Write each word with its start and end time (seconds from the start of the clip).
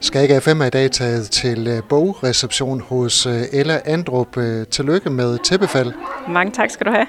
Skag 0.00 0.42
FM 0.42 0.60
er 0.60 0.66
i 0.66 0.70
dag 0.70 0.90
taget 0.90 1.30
til 1.30 1.66
øh, 1.66 1.82
bogreception 1.88 2.80
hos 2.80 3.26
øh, 3.26 3.42
Ella 3.52 3.80
Andrup. 3.84 4.36
Øh, 4.36 4.66
tillykke 4.66 5.10
med 5.10 5.38
tæppefald. 5.44 5.92
Mange 6.28 6.52
tak 6.52 6.70
skal 6.70 6.86
du 6.86 6.90
have. 6.90 7.06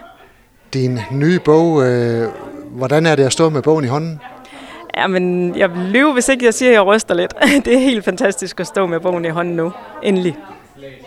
Din 0.74 1.00
nye 1.12 1.40
bog, 1.40 1.84
hvordan 2.72 3.06
er 3.06 3.16
det 3.16 3.24
at 3.24 3.34
stå 3.34 3.50
med 3.50 3.62
bogen 3.62 3.86
i 3.86 3.88
hånden? 3.88 4.20
Jamen, 4.98 5.56
jeg 5.58 5.72
vil 5.72 5.80
lyve, 5.80 6.14
hvis 6.14 6.30
ikke 6.30 6.46
jeg 6.46 6.54
siger, 6.54 6.70
at 6.70 6.74
jeg 6.74 6.86
ryster 6.86 7.14
lidt. 7.14 7.34
Det 7.66 7.74
er 7.74 7.80
helt 7.80 8.06
fantastisk 8.06 8.60
at 8.60 8.68
stå 8.68 8.86
med 8.86 9.00
bogen 9.00 9.26
i 9.26 9.30
hånden 9.30 9.56
nu. 9.56 9.72
Endelig. 10.04 10.38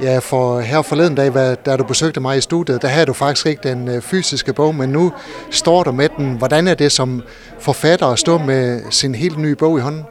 Ja, 0.02 0.18
for 0.18 0.60
her 0.60 0.82
forleden 0.82 1.14
dag, 1.14 1.56
da 1.66 1.76
du 1.76 1.84
besøgte 1.84 2.20
mig 2.20 2.38
i 2.38 2.40
studiet, 2.40 2.82
der 2.82 2.88
havde 2.88 3.06
du 3.06 3.12
faktisk 3.12 3.46
ikke 3.46 3.68
den 3.68 4.02
fysiske 4.02 4.52
bog, 4.52 4.74
men 4.74 4.88
nu 4.88 5.12
står 5.50 5.82
du 5.82 5.92
med 5.92 6.08
den. 6.16 6.34
Hvordan 6.34 6.68
er 6.68 6.74
det 6.74 6.92
som 6.92 7.22
forfatter 7.58 8.06
at 8.06 8.18
stå 8.18 8.38
med 8.38 8.80
sin 8.90 9.14
helt 9.14 9.38
nye 9.38 9.54
bog 9.56 9.78
i 9.78 9.80
hånden? 9.80 10.04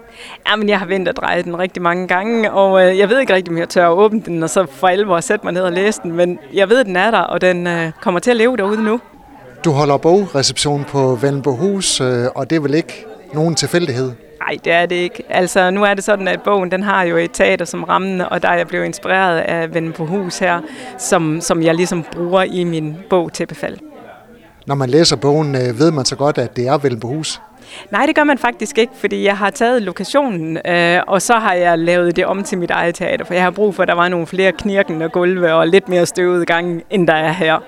Ja, 0.50 0.56
men 0.56 0.70
jeg 0.70 0.80
har 0.80 0.86
ventet 0.86 1.10
at 1.10 1.18
dreje 1.18 1.44
den 1.44 1.60
rigtig 1.60 1.82
mange 1.82 2.08
gange, 2.08 2.52
og 2.52 2.88
øh, 2.88 2.98
jeg 2.98 3.10
ved 3.10 3.20
ikke 3.20 3.34
rigtig, 3.34 3.52
om 3.52 3.58
jeg 3.58 3.70
tør 3.70 3.88
at 3.88 3.94
åbne 3.94 4.22
den, 4.26 4.44
og 4.44 4.50
så 4.50 4.66
for 4.72 4.88
alvor 4.88 5.20
sætte 5.20 5.46
mig 5.46 5.54
ned 5.54 5.62
og 5.62 5.72
læse 5.72 6.00
den, 6.04 6.12
men 6.12 6.40
jeg 6.54 6.70
ved, 6.70 6.86
den 6.86 6.96
er 6.96 7.12
der, 7.12 7.20
og 7.20 7.42
den 7.42 7.68
øh, 7.68 7.92
kommer 8.02 8.20
til 8.20 8.32
at 8.32 8.38
leve 8.38 8.58
derude 8.58 8.84
nu. 8.84 9.00
Du 9.66 9.72
holder 9.72 9.98
bogreception 9.98 10.84
på 11.42 11.52
Hus, 11.56 12.02
øh, 12.02 12.26
og 12.36 12.50
det 12.50 12.56
er 12.56 12.60
vel 12.60 12.74
ikke 12.74 13.06
nogen 13.34 13.56
tilfældighed? 13.56 14.12
Nej, 14.42 14.58
det 14.66 14.74
er 14.74 14.86
det 14.86 14.96
ikke. 14.96 15.24
Altså, 15.30 15.72
nu 15.72 15.84
er 15.84 15.94
det 15.94 16.04
sådan, 16.04 16.28
at 16.28 16.42
bogen 16.42 16.72
den 16.72 16.84
har 16.84 17.04
jo 17.04 17.18
et 17.18 17.32
teater 17.34 17.66
som 17.66 17.84
rammen, 17.84 18.22
og 18.22 18.42
der 18.42 18.50
er 18.50 18.58
jeg 18.58 18.68
blevet 18.68 18.86
inspireret 18.86 19.40
af 19.40 19.70
Hus 19.98 20.40
her, 20.40 20.62
som, 20.98 21.42
som 21.42 21.64
jeg 21.64 21.76
ligesom 21.76 22.06
bruger 22.12 22.44
i 22.44 22.64
min 22.64 22.98
bog 23.10 23.34
til 23.34 23.46
befald. 23.46 23.78
Når 24.68 24.76
man 24.76 24.90
læser 24.90 25.16
bogen, 25.16 25.56
øh, 25.56 25.80
ved 25.80 25.92
man 25.92 26.06
så 26.06 26.16
godt, 26.16 26.38
at 26.38 26.56
det 26.56 26.68
er 26.68 27.08
Hus? 27.08 27.42
Nej, 27.92 28.06
det 28.06 28.16
gør 28.16 28.24
man 28.24 28.38
faktisk 28.38 28.78
ikke, 28.78 28.94
fordi 28.96 29.24
jeg 29.24 29.38
har 29.38 29.50
taget 29.50 29.82
lokationen, 29.82 30.58
øh, 30.68 31.00
og 31.08 31.22
så 31.22 31.34
har 31.34 31.54
jeg 31.54 31.80
lavet 31.80 32.16
det 32.16 32.26
om 32.26 32.44
til 32.44 32.58
mit 32.58 32.72
eget 32.72 32.96
teater, 32.96 33.26
for 33.26 33.34
jeg 33.34 33.44
har 33.44 33.52
brug 33.52 33.76
for, 33.76 33.84
at 33.84 33.88
der 33.88 33.96
var 33.96 34.10
nogle 34.10 34.28
flere 34.28 34.52
knirkende 34.52 35.10
gulve 35.10 35.54
og 35.54 35.68
lidt 35.68 35.90
mere 35.90 36.06
støvet 36.06 36.48
gang, 36.48 36.84
end 36.90 37.08
der 37.08 37.14
er 37.14 37.32
her. 37.32 37.60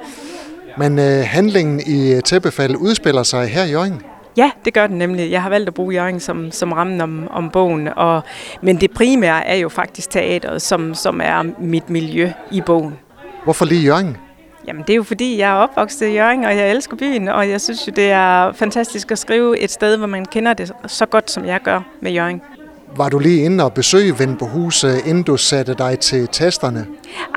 Men 0.78 1.00
øh, 1.00 1.24
handlingen 1.26 1.82
i 1.86 2.22
Tæppefald 2.22 2.76
udspiller 2.76 3.24
sig 3.24 3.48
her 3.48 3.64
i 3.64 3.72
Jørgen? 3.72 4.02
Ja, 4.38 4.52
det 4.66 4.74
gør 4.74 4.88
den 4.88 4.98
nemlig. 4.98 5.32
Jeg 5.32 5.42
har 5.42 5.50
valgt 5.50 5.68
at 5.68 5.74
bruge 5.74 5.94
Jørgen 5.94 6.20
som, 6.20 6.52
som 6.52 6.72
rammen 6.72 7.02
om, 7.02 7.28
om 7.32 7.50
bogen, 7.50 7.90
og, 7.96 8.22
men 8.62 8.82
det 8.82 8.92
primære 8.92 9.48
er 9.48 9.56
jo 9.56 9.70
faktisk 9.70 10.10
teateret, 10.10 10.62
som, 10.62 10.96
som 10.96 11.22
er 11.24 11.44
mit 11.60 11.90
miljø 11.90 12.32
i 12.52 12.62
bogen. 12.62 13.00
Hvorfor 13.44 13.66
lige 13.66 13.82
Jørgen? 13.82 14.18
Jamen 14.68 14.82
det 14.82 14.90
er 14.90 14.96
jo 14.96 15.04
fordi, 15.04 15.38
jeg 15.38 15.50
er 15.50 15.56
opvokset 15.56 16.08
i 16.08 16.14
Jørgen, 16.14 16.44
og 16.44 16.58
jeg 16.58 16.72
elsker 16.72 16.96
byen, 16.96 17.28
og 17.28 17.50
jeg 17.50 17.62
synes 17.62 17.88
jo, 17.88 17.94
det 17.96 18.12
er 18.12 18.52
fantastisk 18.52 19.12
at 19.12 19.20
skrive 19.20 19.60
et 19.60 19.72
sted, 19.72 19.98
hvor 19.98 20.08
man 20.08 20.26
kender 20.26 20.54
det 20.54 20.72
så 20.88 21.06
godt, 21.06 21.32
som 21.32 21.46
jeg 21.46 21.60
gør 21.64 21.82
med 22.02 22.12
Jørgen. 22.12 22.42
Var 22.96 23.10
du 23.10 23.20
lige 23.20 23.46
inde 23.46 23.64
og 23.64 23.74
besøge 23.74 24.38
Hus, 24.42 24.84
inden 24.84 25.24
du 25.24 25.38
satte 25.38 25.74
dig 25.74 26.00
til 26.00 26.28
testerne? 26.32 26.86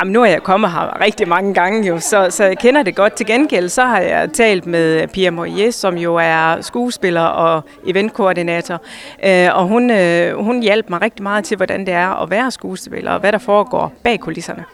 Jamen, 0.00 0.12
nu 0.12 0.22
er 0.22 0.26
jeg 0.26 0.42
kommet 0.42 0.70
her 0.70 1.00
rigtig 1.00 1.28
mange 1.28 1.54
gange, 1.54 1.88
jo, 1.88 2.00
så, 2.00 2.26
så 2.30 2.44
jeg 2.44 2.58
kender 2.58 2.82
det 2.82 2.94
godt. 2.94 3.12
Til 3.12 3.26
gengæld 3.26 3.68
så 3.68 3.82
har 3.82 4.00
jeg 4.00 4.32
talt 4.32 4.66
med 4.66 5.08
Pia 5.08 5.30
Moyer, 5.30 5.70
som 5.70 5.96
jo 5.98 6.14
er 6.14 6.60
skuespiller 6.60 7.20
og 7.20 7.64
eventkoordinator. 7.86 8.80
Øh, 9.24 9.48
og 9.54 9.66
hun, 9.66 9.90
øh, 9.90 10.38
hun 10.38 10.62
hjalp 10.62 10.90
mig 10.90 11.02
rigtig 11.02 11.22
meget 11.22 11.44
til, 11.44 11.56
hvordan 11.56 11.80
det 11.86 11.94
er 11.94 12.22
at 12.22 12.30
være 12.30 12.50
skuespiller, 12.50 13.12
og 13.12 13.20
hvad 13.20 13.32
der 13.32 13.38
foregår 13.38 13.92
bag 14.02 14.20
kulisserne. 14.20 14.64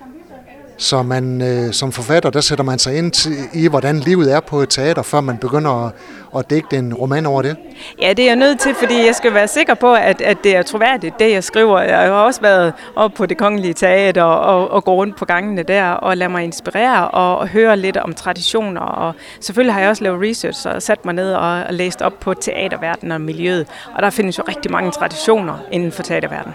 Så 0.83 1.03
man 1.03 1.43
øh, 1.43 1.73
som 1.73 1.93
forfatter, 1.93 2.31
der 2.31 2.41
sætter 2.41 2.65
man 2.65 2.79
sig 2.79 2.99
ind 2.99 3.29
i, 3.53 3.69
hvordan 3.69 3.99
livet 3.99 4.33
er 4.33 4.41
på 4.41 4.61
et 4.61 4.69
teater, 4.69 5.03
før 5.03 5.21
man 5.21 5.39
begynder 5.39 5.87
at, 5.87 5.93
at 6.39 6.51
digte 6.51 6.77
en 6.77 6.95
roman 6.95 7.27
over 7.27 7.43
det? 7.43 7.57
Ja, 8.01 8.13
det 8.13 8.23
er 8.23 8.27
jeg 8.27 8.37
nødt 8.37 8.61
til, 8.61 8.75
fordi 8.75 9.07
jeg 9.07 9.15
skal 9.15 9.35
være 9.35 9.49
sikker 9.49 9.75
på, 9.75 9.95
at, 9.95 10.21
at 10.21 10.39
det 10.45 10.57
er 10.57 10.63
troværdigt, 10.63 11.19
det 11.19 11.33
jeg 11.33 11.45
skriver. 11.45 11.81
Jeg 11.81 11.99
har 11.99 12.11
også 12.11 12.41
været 12.41 12.73
op 12.97 13.13
på 13.15 13.27
det 13.27 13.39
kongelige 13.39 13.75
teater 13.75 14.23
og, 14.23 14.71
og 14.71 14.85
gå 14.85 14.95
rundt 14.95 15.17
på 15.17 15.25
gangene 15.25 15.63
der 15.63 15.91
og 15.91 16.17
lade 16.17 16.31
mig 16.31 16.45
inspirere 16.45 17.09
og, 17.09 17.39
og 17.39 17.49
høre 17.49 17.77
lidt 17.77 17.97
om 17.97 18.15
traditioner. 18.15 18.81
Og 18.81 19.15
selvfølgelig 19.41 19.75
har 19.75 19.81
jeg 19.81 19.91
også 19.91 20.05
lavet 20.05 20.23
research 20.31 20.67
og 20.67 20.83
sat 20.83 21.05
mig 21.05 21.15
ned 21.15 21.33
og, 21.33 21.63
og 21.63 21.75
læst 21.75 22.03
op 22.03 22.21
på 22.21 22.35
teaterverdenen 22.35 23.13
og 23.13 23.21
miljøet. 23.21 23.67
Og 23.95 24.03
der 24.03 24.11
findes 24.11 24.39
jo 24.39 24.43
rigtig 24.49 24.71
mange 24.73 24.91
traditioner 24.91 25.59
inden 25.71 25.93
for 25.93 26.03
teaterverdenen. 26.03 26.55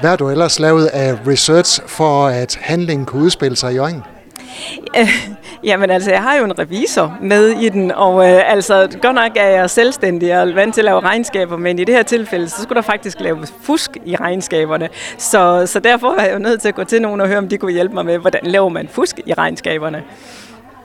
Hvad 0.00 0.10
har 0.10 0.16
du 0.16 0.30
ellers 0.30 0.60
lavet 0.60 0.86
af 0.86 1.14
research 1.26 1.80
for, 1.86 2.26
at 2.26 2.58
handlingen 2.60 3.06
kunne 3.06 3.22
udspille 3.22 3.56
sig 3.56 3.72
i 3.72 3.74
Jørgen? 3.74 4.02
Jamen 5.64 5.90
altså, 5.90 6.10
jeg 6.10 6.22
har 6.22 6.36
jo 6.36 6.44
en 6.44 6.58
revisor 6.58 7.18
med 7.20 7.48
i 7.48 7.68
den, 7.68 7.92
og 7.92 8.30
øh, 8.30 8.52
altså, 8.52 8.98
godt 9.02 9.14
nok 9.14 9.32
er 9.36 9.46
jeg 9.46 9.70
selvstændig 9.70 10.40
og 10.40 10.54
vant 10.54 10.74
til 10.74 10.80
at 10.80 10.84
lave 10.84 11.00
regnskaber, 11.00 11.56
men 11.56 11.78
i 11.78 11.84
det 11.84 11.94
her 11.94 12.02
tilfælde, 12.02 12.48
så 12.48 12.62
skulle 12.62 12.76
der 12.76 12.82
faktisk 12.82 13.20
laves 13.20 13.54
fusk 13.62 13.90
i 14.04 14.16
regnskaberne. 14.16 14.88
Så, 15.18 15.62
så 15.66 15.80
derfor 15.80 16.14
er 16.18 16.24
jeg 16.24 16.34
jo 16.34 16.38
nødt 16.38 16.60
til 16.60 16.68
at 16.68 16.74
gå 16.74 16.84
til 16.84 17.02
nogen 17.02 17.20
og 17.20 17.28
høre, 17.28 17.38
om 17.38 17.48
de 17.48 17.58
kunne 17.58 17.72
hjælpe 17.72 17.94
mig 17.94 18.04
med, 18.04 18.18
hvordan 18.18 18.40
laver 18.44 18.68
man 18.68 18.88
fusk 18.88 19.20
i 19.26 19.34
regnskaberne. 19.34 20.02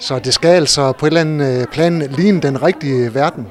Så 0.02 0.20
det 0.20 0.34
skal 0.34 0.50
altså 0.50 0.92
på 0.92 1.06
et 1.06 1.10
eller 1.10 1.22
andet 1.22 1.62
øh, 1.62 1.68
plan 1.68 2.00
ligne 2.00 2.42
den 2.42 2.64
rigtige 2.64 3.14
verden? 3.14 3.48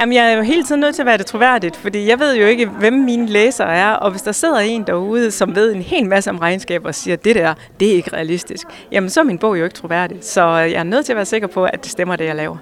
Jamen, 0.00 0.14
jeg 0.14 0.32
er 0.32 0.36
jo 0.36 0.42
hele 0.42 0.64
tiden 0.64 0.80
nødt 0.80 0.94
til 0.94 1.02
at 1.02 1.06
være 1.06 1.18
det 1.18 1.26
troværdigt, 1.26 1.76
fordi 1.76 2.08
jeg 2.08 2.18
ved 2.18 2.36
jo 2.36 2.46
ikke, 2.46 2.66
hvem 2.66 2.92
mine 2.92 3.26
læsere 3.26 3.74
er, 3.74 3.92
og 3.92 4.10
hvis 4.10 4.22
der 4.22 4.32
sidder 4.32 4.58
en 4.58 4.84
derude, 4.86 5.30
som 5.30 5.54
ved 5.54 5.74
en 5.74 5.82
hel 5.82 6.06
masse 6.06 6.30
om 6.30 6.38
regnskaber 6.38 6.88
og 6.88 6.94
siger, 6.94 7.14
at 7.14 7.24
det 7.24 7.34
der, 7.34 7.54
det 7.80 7.90
er 7.90 7.94
ikke 7.94 8.12
realistisk, 8.12 8.66
jamen 8.92 9.10
så 9.10 9.20
er 9.20 9.24
min 9.24 9.38
bog 9.38 9.58
jo 9.58 9.64
ikke 9.64 9.76
troværdig. 9.76 10.18
Så 10.22 10.48
jeg 10.56 10.72
er 10.72 10.82
nødt 10.82 11.06
til 11.06 11.12
at 11.12 11.16
være 11.16 11.26
sikker 11.26 11.48
på, 11.48 11.64
at 11.64 11.82
det 11.82 11.90
stemmer, 11.90 12.16
det 12.16 12.24
jeg 12.24 12.36
laver. 12.36 12.56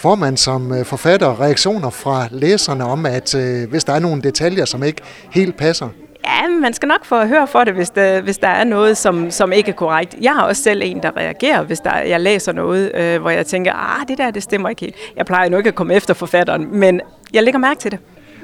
Får 0.00 0.14
man 0.14 0.36
som 0.36 0.72
øh, 0.72 0.84
forfatter 0.84 1.40
reaktioner 1.40 1.90
fra 1.90 2.28
læserne 2.30 2.84
om, 2.84 3.06
at 3.06 3.34
øh, 3.34 3.70
hvis 3.70 3.84
der 3.84 3.92
er 3.92 3.98
nogle 3.98 4.22
detaljer, 4.22 4.64
som 4.64 4.82
ikke 4.82 5.02
helt 5.30 5.56
passer? 5.56 5.88
Ja, 6.28 6.48
man 6.60 6.74
skal 6.74 6.86
nok 6.86 7.04
få 7.04 7.14
at 7.20 7.28
høre 7.28 7.46
for 7.46 7.64
det, 7.64 7.74
hvis 7.74 7.90
der, 7.90 8.20
hvis 8.20 8.38
der 8.38 8.48
er 8.48 8.64
noget, 8.64 8.96
som, 8.96 9.30
som 9.30 9.52
ikke 9.52 9.68
er 9.70 9.74
korrekt. 9.74 10.16
Jeg 10.20 10.32
har 10.32 10.42
også 10.42 10.62
selv 10.62 10.82
en, 10.84 11.02
der 11.02 11.16
reagerer, 11.16 11.62
hvis 11.62 11.80
der, 11.80 11.98
jeg 11.98 12.20
læser 12.20 12.52
noget, 12.52 12.92
øh, 12.94 13.20
hvor 13.20 13.30
jeg 13.30 13.46
tænker, 13.46 13.72
ah, 13.72 14.08
det 14.08 14.18
der, 14.18 14.30
det 14.30 14.42
stemmer 14.42 14.68
ikke 14.68 14.80
helt. 14.80 14.94
Jeg 15.16 15.26
plejer 15.26 15.48
nu 15.48 15.56
ikke 15.56 15.68
at 15.68 15.74
komme 15.74 15.94
efter 15.94 16.14
forfatteren, 16.14 16.68
men 16.78 17.00
jeg 17.32 17.42
lægger 17.42 17.58
mærke 17.58 17.80
til 17.80 17.90
det. 17.90 17.98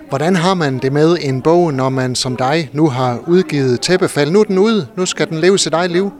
Hvordan 0.09 0.37
har 0.37 0.55
man 0.55 0.79
det 0.79 0.93
med 0.93 1.17
en 1.21 1.43
bog, 1.43 1.75
når 1.75 1.89
man 1.89 2.15
som 2.15 2.37
dig 2.37 2.71
nu 2.73 2.89
har 2.89 3.19
udgivet 3.27 3.81
Tæppefald? 3.81 4.31
Nu 4.31 4.41
er 4.41 4.45
den 4.45 4.59
ude, 4.59 4.87
nu 4.97 5.07
skal 5.07 5.29
den 5.29 5.39
leve 5.39 5.59
sit 5.59 5.75
eget 5.75 5.91
liv. 5.91 6.13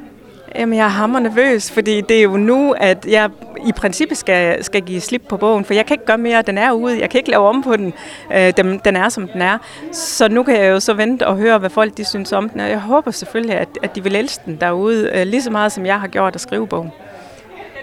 Jamen, 0.59 0.79
jeg 0.79 0.85
er 0.85 0.89
hammer 0.89 1.19
nervøs, 1.19 1.71
fordi 1.71 2.01
det 2.01 2.19
er 2.19 2.23
jo 2.23 2.37
nu, 2.37 2.73
at 2.73 3.07
jeg 3.09 3.31
i 3.67 3.73
princippet 3.73 4.19
skal, 4.19 4.65
skal 4.65 4.83
give 4.83 5.01
slip 5.01 5.23
på 5.29 5.37
bogen, 5.37 5.65
for 5.65 5.75
jeg 5.75 5.87
kan 5.87 5.95
ikke 5.95 6.07
gøre 6.07 6.19
mere, 6.19 6.43
den 6.43 6.59
er 6.59 6.73
ude, 6.73 7.01
jeg 7.01 7.11
kan 7.11 7.19
ikke 7.19 7.31
lave 7.31 7.49
om 7.49 7.63
på 7.63 7.77
den, 7.77 7.93
øh, 8.35 8.53
den, 8.57 8.81
den 8.85 8.97
er 8.97 9.09
som 9.09 9.29
den 9.29 9.43
er. 9.43 9.59
Så 9.93 10.29
nu 10.29 10.43
kan 10.43 10.57
jeg 10.57 10.71
jo 10.71 10.81
så 10.81 10.95
vente 10.95 11.27
og 11.27 11.37
høre, 11.37 11.59
hvad 11.59 11.71
folk 11.71 11.97
de 11.97 12.05
synes 12.05 12.33
om 12.33 12.49
den, 12.49 12.61
og 12.61 12.71
jeg 12.71 12.79
håber 12.79 13.11
selvfølgelig, 13.11 13.57
at, 13.57 13.69
at 13.83 13.95
de 13.95 14.03
vil 14.03 14.17
elske 14.17 14.43
den 14.47 14.57
derude, 14.61 15.11
øh, 15.15 15.27
lige 15.27 15.43
så 15.43 15.51
meget 15.51 15.73
som 15.73 15.87
jeg 15.87 16.01
har 16.01 16.09
gjort 16.09 16.35
at 16.35 16.41
skrive 16.41 16.67
bogen. 16.67 16.93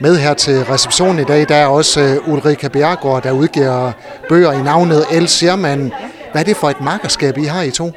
Med 0.02 0.18
her 0.18 0.34
til 0.34 0.64
receptionen 0.64 1.20
i 1.20 1.24
dag, 1.24 1.50
der 1.50 1.56
er 1.56 1.68
også 1.68 2.02
øh, 2.02 2.34
Ulrika 2.34 2.68
Bjergård, 2.68 3.24
der 3.24 3.32
udgiver 3.32 3.92
bøger 4.30 4.52
i 4.52 4.62
navnet 4.64 5.06
El 5.12 5.28
Sherman. 5.28 5.92
Hvad 6.32 6.42
er 6.42 6.46
det 6.46 6.58
for 6.58 6.70
et 6.70 6.82
markerskab, 6.82 7.38
I 7.38 7.44
har 7.44 7.62
i 7.62 7.72
to? 7.72 7.92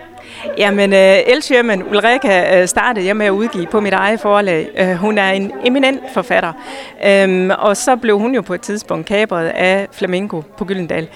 Jamen, 0.59 0.93
uh, 0.93 0.99
øh, 0.99 1.17
El 1.27 1.43
Sherman, 1.43 1.83
Ulrika, 1.83 2.61
uh, 2.61 2.69
startede 2.69 3.07
jeg 3.07 3.17
med 3.17 3.27
at 3.27 3.31
udgive 3.31 3.67
på 3.67 3.81
mit 3.81 3.93
eget 3.93 4.21
forlag. 4.21 4.69
Uh, 4.81 4.93
hun 4.93 5.19
er 5.19 5.31
en 5.31 5.53
eminent 5.65 6.01
forfatter. 6.13 6.53
Um, 7.25 7.51
og 7.59 7.77
så 7.77 7.97
blev 7.97 8.19
hun 8.19 8.35
jo 8.35 8.43
på 8.43 8.55
et 8.55 8.61
tidspunkt 8.61 9.07
kabret 9.07 9.47
af 9.47 9.87
Flamingo 9.93 10.41
på 10.59 10.65
Gyldendal. 10.65 11.09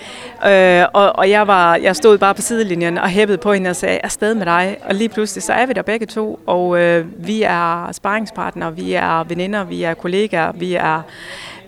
Øh, 0.47 0.84
og, 0.93 1.17
og 1.17 1.31
jeg, 1.31 1.47
var, 1.47 1.77
jeg 1.77 1.97
stod 1.97 2.19
bare 2.19 2.34
på 2.34 2.43
sidelinjen 2.43 2.99
og 2.99 3.09
hæppede 3.09 3.39
på 3.39 3.53
hende 3.53 3.71
og 3.71 3.77
sagde, 3.77 3.99
afsted 4.05 4.34
med 4.34 4.47
dig. 4.47 4.77
Og 4.84 4.95
lige 4.95 5.09
pludselig, 5.09 5.43
så 5.43 5.53
er 5.53 5.67
vi 5.67 5.73
der 5.73 5.83
begge 5.83 6.07
to, 6.07 6.41
og 6.47 6.78
vi 7.17 7.43
er 7.43 7.93
sparringspartnere, 7.93 8.77
vi 8.77 8.93
er 8.93 9.25
veninder, 9.25 9.65
vi 9.65 9.83
er 9.83 9.95
kollegaer, 9.95 10.53
vi 10.53 10.75
er, 10.75 11.03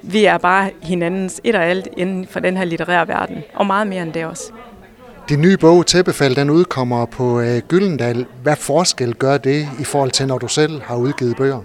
vi 0.03 0.25
er 0.25 0.39
bare 0.39 0.71
hinandens 0.83 1.41
et 1.45 1.55
og 1.55 1.65
alt 1.65 1.89
inden 1.97 2.27
for 2.27 2.41
den 2.41 2.57
her 2.57 2.65
litterære 2.65 3.09
verden. 3.09 3.45
Og 3.55 3.67
meget 3.67 3.87
mere 3.87 4.03
end 4.03 4.13
det 4.13 4.25
også. 4.25 4.53
Din 5.31 5.41
nye 5.41 5.57
bog, 5.57 5.87
Tæppefald, 5.87 6.37
den 6.37 6.51
udkommer 6.51 7.07
på 7.07 7.41
øh, 7.41 7.59
Gyldendal. 7.69 8.27
Hvad 8.43 8.57
forskel 8.57 9.15
gør 9.15 9.39
det 9.39 9.69
i 9.81 9.85
forhold 9.85 10.11
til, 10.11 10.27
når 10.27 10.39
du 10.39 10.49
selv 10.49 10.83
har 10.83 10.97
udgivet 10.97 11.37
bøger? 11.37 11.61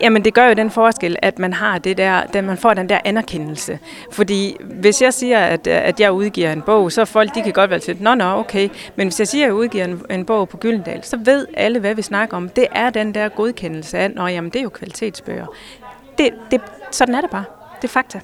Jamen 0.00 0.24
det 0.24 0.34
gør 0.34 0.46
jo 0.46 0.54
den 0.54 0.70
forskel, 0.70 1.16
at 1.22 1.38
man 1.38 1.52
har 1.52 1.78
det 1.78 1.96
der, 1.96 2.12
at 2.12 2.44
man 2.44 2.56
får 2.56 2.74
den 2.74 2.88
der 2.88 2.98
anerkendelse. 3.04 3.78
Fordi 4.12 4.56
hvis 4.60 5.02
jeg 5.02 5.14
siger, 5.14 5.38
at, 5.38 5.66
at 5.66 6.00
jeg 6.00 6.12
udgiver 6.12 6.52
en 6.52 6.62
bog, 6.62 6.92
så 6.92 7.04
folk 7.04 7.34
de 7.34 7.42
kan 7.42 7.52
godt 7.52 7.70
være 7.70 7.78
til, 7.78 7.96
nå 8.00 8.14
nå, 8.14 8.24
okay. 8.24 8.68
Men 8.96 9.06
hvis 9.06 9.18
jeg 9.18 9.28
siger, 9.28 9.44
at 9.44 9.48
jeg 9.48 9.54
udgiver 9.54 9.84
en, 9.84 10.02
en 10.10 10.24
bog 10.24 10.48
på 10.48 10.56
Gyldendal, 10.56 11.04
så 11.04 11.18
ved 11.24 11.46
alle, 11.54 11.78
hvad 11.78 11.94
vi 11.94 12.02
snakker 12.02 12.36
om. 12.36 12.48
Det 12.48 12.66
er 12.72 12.90
den 12.90 13.14
der 13.14 13.28
godkendelse 13.28 13.98
af, 13.98 14.10
nå 14.10 14.26
jamen 14.26 14.50
det 14.50 14.58
er 14.58 14.62
jo 14.62 14.70
kvalitetsbøger. 14.70 15.46
Det, 16.18 16.30
det, 16.50 16.60
sådan 16.90 17.14
er 17.14 17.20
det 17.20 17.30
bare. 17.30 17.44
Det 17.82 17.88
er 17.88 17.92
fakta. 17.92 18.20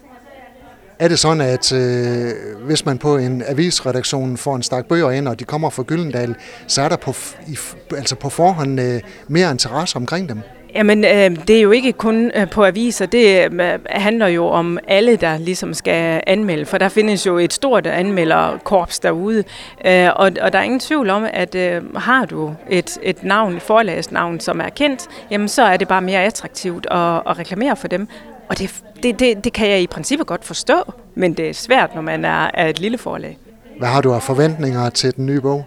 Er 1.00 1.08
det 1.08 1.18
sådan, 1.18 1.40
at 1.40 1.72
øh, 1.72 2.32
hvis 2.66 2.86
man 2.86 2.98
på 2.98 3.16
en 3.16 3.42
avisredaktion 3.46 4.36
får 4.36 4.56
en 4.56 4.62
stak 4.62 4.86
bøger 4.86 5.10
ind, 5.10 5.28
og 5.28 5.38
de 5.40 5.44
kommer 5.44 5.70
fra 5.70 5.82
Gyldendal, 5.82 6.34
så 6.66 6.82
er 6.82 6.88
der 6.88 6.96
på, 6.96 7.14
i, 7.46 7.58
altså 7.96 8.14
på 8.16 8.28
forhånd 8.28 8.80
øh, 8.80 9.00
mere 9.28 9.50
interesse 9.50 9.96
omkring 9.96 10.28
dem? 10.28 10.40
Jamen, 10.74 11.04
øh, 11.04 11.46
det 11.48 11.56
er 11.56 11.60
jo 11.60 11.70
ikke 11.70 11.92
kun 11.92 12.30
øh, 12.34 12.50
på 12.50 12.64
aviser. 12.64 13.06
Det 13.06 13.52
øh, 13.52 13.78
handler 13.86 14.26
jo 14.26 14.46
om 14.46 14.78
alle, 14.88 15.16
der 15.16 15.38
ligesom 15.38 15.74
skal 15.74 16.22
anmelde. 16.26 16.66
For 16.66 16.78
der 16.78 16.88
findes 16.88 17.26
jo 17.26 17.38
et 17.38 17.52
stort 17.52 17.86
anmelderkorps 17.86 18.98
derude. 18.98 19.44
Øh, 19.84 20.08
og, 20.16 20.30
og 20.40 20.52
der 20.52 20.58
er 20.58 20.62
ingen 20.62 20.80
tvivl 20.80 21.10
om, 21.10 21.26
at 21.32 21.54
øh, 21.54 21.94
har 21.96 22.24
du 22.24 22.54
et, 22.70 22.98
et 23.02 23.24
navn, 23.24 23.56
et 23.56 23.62
forlagsnavn, 23.62 24.40
som 24.40 24.60
er 24.60 24.68
kendt, 24.68 25.08
jamen 25.30 25.48
så 25.48 25.62
er 25.62 25.76
det 25.76 25.88
bare 25.88 26.02
mere 26.02 26.24
attraktivt 26.24 26.86
at, 26.90 27.22
at 27.26 27.38
reklamere 27.38 27.76
for 27.76 27.88
dem. 27.88 28.08
Og 28.48 28.58
det, 28.58 28.82
det, 29.02 29.20
det, 29.20 29.44
det 29.44 29.52
kan 29.52 29.68
jeg 29.68 29.80
i 29.80 29.86
princippet 29.86 30.26
godt 30.26 30.44
forstå, 30.44 30.92
men 31.14 31.34
det 31.34 31.48
er 31.48 31.54
svært, 31.54 31.94
når 31.94 32.02
man 32.02 32.24
er, 32.24 32.50
er 32.54 32.68
et 32.68 32.80
lille 32.80 32.98
forlag. 32.98 33.38
Hvad 33.78 33.88
har 33.88 34.00
du 34.00 34.12
af 34.12 34.22
forventninger 34.22 34.90
til 34.90 35.16
den 35.16 35.26
nye 35.26 35.40
bog? 35.40 35.64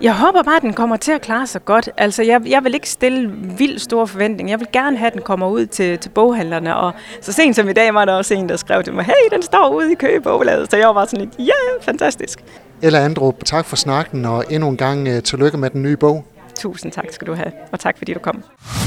Jeg 0.00 0.14
håber 0.14 0.42
bare, 0.42 0.56
at 0.56 0.62
den 0.62 0.72
kommer 0.72 0.96
til 0.96 1.12
at 1.12 1.20
klare 1.20 1.46
sig 1.46 1.64
godt. 1.64 1.90
Altså, 1.96 2.22
jeg, 2.22 2.40
jeg 2.46 2.64
vil 2.64 2.74
ikke 2.74 2.90
stille 2.90 3.30
vildt 3.32 3.82
store 3.82 4.06
forventninger. 4.06 4.52
Jeg 4.52 4.60
vil 4.60 4.68
gerne 4.72 4.96
have, 4.96 5.06
at 5.06 5.12
den 5.12 5.22
kommer 5.22 5.48
ud 5.48 5.66
til, 5.66 5.98
til 5.98 6.08
boghandlerne. 6.08 6.76
Og 6.76 6.92
så 7.20 7.32
sent 7.32 7.56
som 7.56 7.68
i 7.68 7.72
dag 7.72 7.94
var 7.94 8.04
der 8.04 8.12
også 8.12 8.34
en, 8.34 8.48
der 8.48 8.56
skrev 8.56 8.82
til 8.82 8.92
mig, 8.92 9.04
hey, 9.04 9.12
den 9.32 9.42
står 9.42 9.68
ude 9.68 9.92
i 9.92 9.94
købogladet. 9.94 10.70
Så 10.70 10.76
jeg 10.76 10.86
var 10.86 10.94
bare 10.94 11.06
sådan 11.06 11.24
lidt, 11.24 11.34
ja, 11.38 11.42
yeah, 11.44 11.82
fantastisk. 11.82 12.38
Ella 12.82 13.04
Andrup, 13.04 13.44
tak 13.44 13.66
for 13.66 13.76
snakken, 13.76 14.24
og 14.24 14.44
endnu 14.50 14.68
en 14.68 14.76
gang 14.76 15.08
uh, 15.08 15.22
tillykke 15.22 15.58
med 15.58 15.70
den 15.70 15.82
nye 15.82 15.96
bog. 15.96 16.24
Tusind 16.58 16.92
tak 16.92 17.06
skal 17.10 17.26
du 17.26 17.34
have, 17.34 17.52
og 17.72 17.80
tak 17.80 17.98
fordi 17.98 18.14
du 18.14 18.18
kom. 18.18 18.42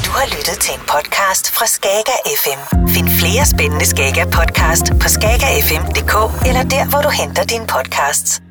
Du 0.06 0.12
har 0.12 0.26
lyttet 0.26 0.60
til 0.60 0.74
en 0.74 0.82
podcast 0.82 1.52
fra 1.52 1.66
Skager 1.66 2.20
FM. 2.44 2.81
Flere 3.22 3.46
spændende 3.46 3.86
Skager 3.86 4.26
podcast 4.26 4.86
på 5.02 5.08
skagerfm.dk 5.16 6.14
eller 6.48 6.64
der, 6.64 6.90
hvor 6.90 7.02
du 7.02 7.10
henter 7.10 7.44
dine 7.44 7.68
podcasts. 7.68 8.42